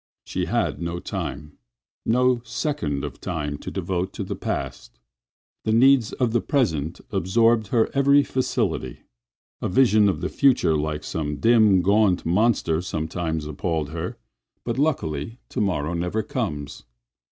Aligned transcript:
She 0.25 0.45
had 0.45 0.81
no 0.81 0.99
time—no 0.99 2.41
second 2.43 3.03
of 3.03 3.21
time 3.21 3.59
to 3.59 3.69
devote 3.69 4.13
to 4.13 4.23
the 4.23 4.35
past. 4.35 4.97
The 5.63 5.71
needs 5.73 6.11
of 6.13 6.31
the 6.31 6.41
present 6.41 7.01
absorbed 7.11 7.67
her 7.67 7.87
every 7.93 8.23
faculty. 8.23 9.01
A 9.61 9.69
vision 9.69 10.09
of 10.09 10.21
the 10.21 10.29
future 10.29 10.75
like 10.75 11.03
some 11.03 11.37
dim, 11.37 11.83
gaunt 11.83 12.25
monster 12.25 12.81
sometimes 12.81 13.45
appalled 13.45 13.89
her, 13.91 14.17
but 14.63 14.79
luckily 14.79 15.37
to 15.49 15.61
morrow 15.61 15.93
never 15.93 16.23
comes. 16.23 16.83